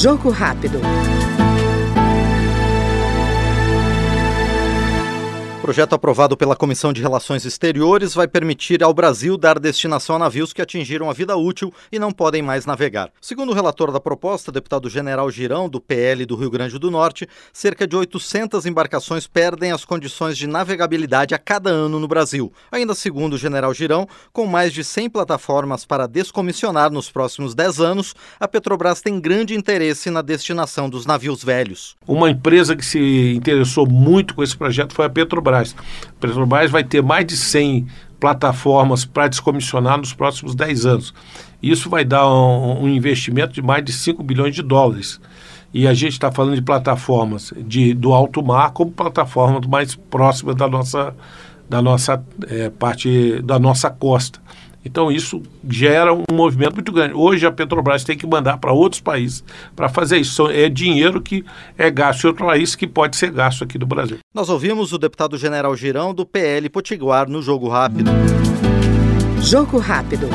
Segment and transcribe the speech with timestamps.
[0.00, 0.80] Jogo rápido.
[5.68, 10.50] Projeto aprovado pela Comissão de Relações Exteriores vai permitir ao Brasil dar destinação a navios
[10.50, 13.10] que atingiram a vida útil e não podem mais navegar.
[13.20, 17.28] Segundo o relator da proposta, deputado General Girão, do PL do Rio Grande do Norte,
[17.52, 22.50] cerca de 800 embarcações perdem as condições de navegabilidade a cada ano no Brasil.
[22.72, 27.78] Ainda segundo o General Girão, com mais de 100 plataformas para descomissionar nos próximos 10
[27.78, 31.94] anos, a Petrobras tem grande interesse na destinação dos navios velhos.
[32.06, 35.57] Uma empresa que se interessou muito com esse projeto foi a Petrobras.
[35.58, 35.76] Petrobras.
[36.08, 37.86] A Petrobras vai ter mais de 100
[38.20, 41.14] plataformas para descomissionar nos próximos 10 anos.
[41.62, 45.20] Isso vai dar um, um investimento de mais de 5 bilhões de dólares.
[45.72, 50.54] E a gente está falando de plataformas de, do alto mar como plataformas mais próximas
[50.54, 51.14] da nossa,
[51.68, 54.40] da nossa é, parte da nossa costa.
[54.84, 57.14] Então isso gera um movimento muito grande.
[57.14, 60.48] Hoje a Petrobras tem que mandar para outros países para fazer isso.
[60.48, 61.44] É dinheiro que
[61.76, 64.18] é gasto em outro país que pode ser gasto aqui no Brasil.
[64.34, 68.10] Nós ouvimos o deputado General Girão do PL Potiguar no Jogo Rápido.
[69.40, 70.28] Jogo Rápido.